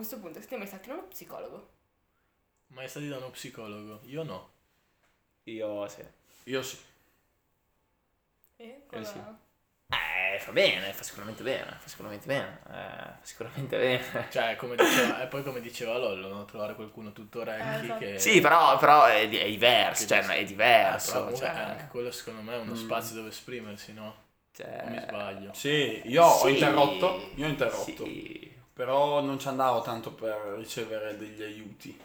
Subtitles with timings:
[0.00, 1.68] questo punto, siete mai stati da uno psicologo?
[2.68, 4.00] Mai stati da uno psicologo?
[4.06, 4.52] Io no.
[5.44, 6.02] Io sì.
[6.44, 6.76] Io sì.
[8.58, 9.22] Eh, Eh, sì.
[9.22, 9.38] cosa-
[9.88, 14.28] Eh, fa bene, fa sicuramente bene, fa sicuramente bene, eh, fa sicuramente bene.
[14.30, 16.44] Cioè, come diceva, e poi come diceva Lollo, no?
[16.44, 17.98] trovare qualcuno tutto Eh, orecchi esatto.
[17.98, 18.18] che...
[18.18, 21.10] Sì, però, però è, è diverso, cioè è Eh, diverso.
[21.12, 22.76] però comunque cioè, anche quello secondo me è uno Mm.
[22.76, 24.14] spazio dove esprimersi, no?
[24.52, 25.52] cioè- O mi sbaglio?
[25.54, 27.30] Sì, io ho Sì, interrotto.
[27.36, 28.04] Io ho interrotto.
[28.04, 28.49] sì.
[28.80, 32.00] Però non ci andavo tanto per ricevere degli aiuti.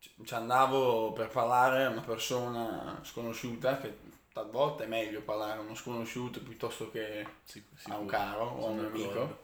[0.00, 3.96] Ci- andavo per parlare a una persona sconosciuta, che
[4.32, 7.24] talvolta è meglio parlare a uno sconosciuto piuttosto che
[7.84, 9.38] a un caro o a un amico.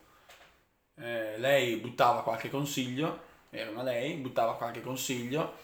[0.97, 5.55] Eh, lei buttava qualche consiglio, era una lei, buttava qualche consiglio,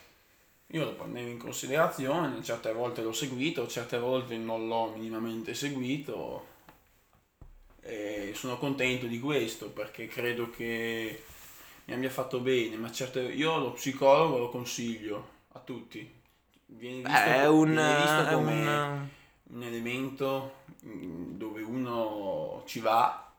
[0.68, 6.50] io lo prendevo in considerazione, certe volte l'ho seguito, certe volte non l'ho minimamente seguito
[7.82, 11.22] e sono contento di questo perché credo che
[11.86, 16.20] mi abbia fatto bene, ma certe, io lo psicologo lo consiglio a tutti.
[16.66, 19.08] Viene visto, Beh, è un, viene visto come un-
[19.44, 23.32] un elemento mm, dove uno ci va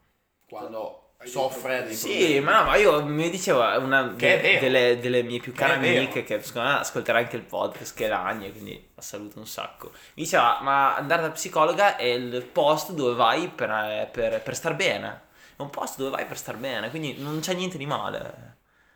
[0.48, 2.40] quando soffre dei Sì, problemi.
[2.42, 4.60] ma no, ma io mi dicevo una vero.
[4.60, 8.06] delle, delle mie più care Che amiche che secondo me ascolterà anche il podcast che
[8.06, 9.92] è Ragna, quindi la saluto un sacco.
[10.16, 14.76] Mi diceva, ma andare da psicologa è il posto dove vai per, per, per star
[14.76, 15.22] bene.
[15.56, 18.52] È un posto dove vai per star bene, quindi non c'è niente di male.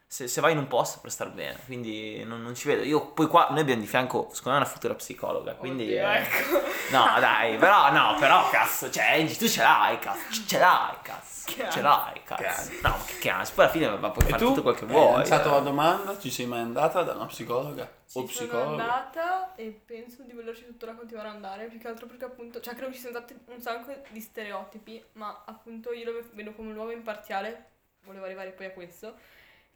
[0.09, 2.81] Se, se vai in un posto per star bene, quindi non, non ci vedo.
[2.83, 5.53] Io poi qua noi abbiamo di fianco, secondo me, una futura psicologa.
[5.55, 5.83] Quindi.
[5.83, 6.61] Oddio, eh, ecco.
[6.92, 11.70] No, dai, però, no, però, cazzo, cioè, tu ce l'hai, cazzo, ce l'hai, cazzo, Che
[11.72, 12.44] ce l'hai, cazzo.
[12.44, 12.72] Cazzo.
[12.81, 14.84] No, ma che cazzo, poi alla fine va, puoi E fare tu, tutto quel che
[14.84, 15.14] hai vuoi.
[15.14, 15.52] lanciato eh.
[15.52, 20.23] la domanda, ci sei mai andata da una psicologa o Ci sono andata e penso
[20.23, 23.17] di volerci tuttora continuare ad andare, più che altro perché appunto, cioè credo ci siano
[23.17, 27.70] stati un sacco di stereotipi, ma appunto io lo vedo come un uomo imparziale,
[28.04, 29.16] volevo arrivare poi a questo,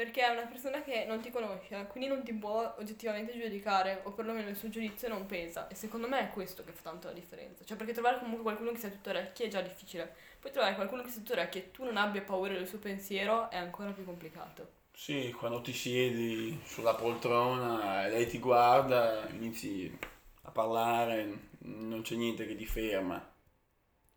[0.02, 4.12] perché è una persona che non ti conosce, quindi non ti può oggettivamente giudicare, o
[4.14, 7.14] perlomeno il suo giudizio non pesa, e secondo me è questo che fa tanto la
[7.14, 10.74] differenza, cioè perché trovare comunque qualcuno che sia tutto orecchi è già difficile, poi trovare
[10.74, 13.92] qualcuno che sia tutto orecchi e tu non abbia paura del suo pensiero è ancora
[13.92, 14.80] più complicato.
[14.94, 19.98] Sì, quando ti siedi sulla poltrona e lei ti guarda, inizi
[20.44, 23.22] a parlare, non c'è niente che ti ferma.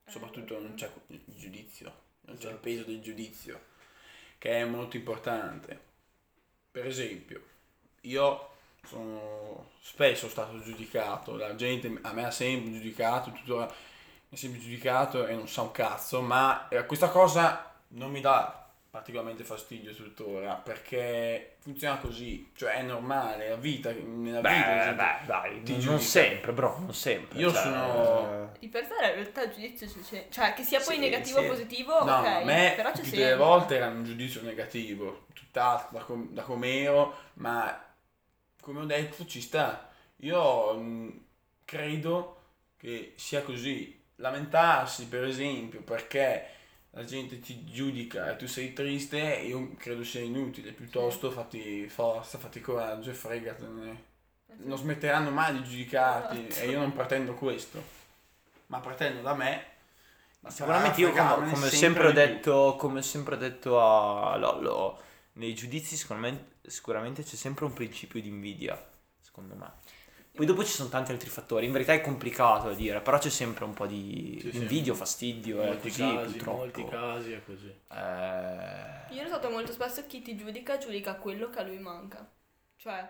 [0.06, 2.60] Soprattutto non c'è il giudizio, non c'è il Esatto.
[2.60, 3.60] peso del giudizio,
[4.44, 5.80] che è molto importante.
[6.70, 7.42] Per esempio,
[8.02, 8.50] io
[8.86, 13.72] sono spesso stato giudicato, la gente a me ha sempre giudicato, tuttora mi
[14.30, 18.63] ha sempre giudicato e non sa un cazzo, ma eh, questa cosa non mi dà
[18.94, 24.84] particolarmente fastidio tuttora perché funziona così, cioè è normale, la vita, nella vita la Beh,
[24.84, 26.00] gente- beh, dai, ti non giudica.
[26.04, 27.38] sempre, bro, non sempre.
[27.40, 30.94] Io cioè, sono- Di per sé in realtà il giudizio c'è, cioè che sia poi
[30.94, 31.48] Sì, negativo o sì.
[31.48, 33.24] positivo, No, ok, a me però c'è più sempre.
[33.24, 37.84] delle volte era un giudizio negativo, tutt'altro da, com- da com'ero, ma
[38.60, 39.90] come ho detto ci sta.
[40.18, 41.24] Io mh,
[41.64, 42.42] credo
[42.76, 44.02] che sia così.
[44.18, 46.46] Lamentarsi, per esempio, perché
[46.94, 50.72] la gente ti giudica e tu sei triste, io credo sia inutile.
[50.72, 54.12] Piuttosto fatti forza, fatti coraggio e fregatene.
[54.58, 56.62] Non smetteranno mai di giudicarti Esatto.
[56.64, 57.82] e io non pretendo questo.
[58.66, 59.72] Ma pretendo da me.
[60.40, 65.00] Ma Sicuramente io come, come sempre ho detto, come ho sempre detto a Lollo,
[65.32, 68.80] nei giudizi sicuramente, sicuramente c'è sempre un principio di invidia,
[69.20, 69.72] secondo me.
[70.34, 73.30] Poi dopo ci sono tanti altri fattori, in verità è complicato da dire, però c'è
[73.30, 74.56] sempre un po' di Sì, sì.
[74.56, 76.56] invidia o fastidio, In è così casi, in purtroppo.
[76.58, 77.68] molti casi è così.
[77.68, 82.28] Eh, Io ho notato molto spesso chi ti giudica, giudica quello che a lui manca.
[82.76, 83.08] Cioè,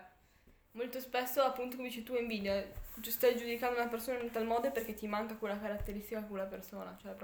[0.73, 2.63] molto spesso appunto come dici tu invidia,
[3.01, 6.95] tu stai giudicando una persona in tal modo perché ti manca quella caratteristica quella persona,
[7.01, 7.23] cioè proprio